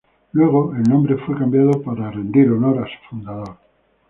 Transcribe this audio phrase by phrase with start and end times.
[0.31, 3.57] Luego el nombre fue cambiado para rendir honor a su fundador.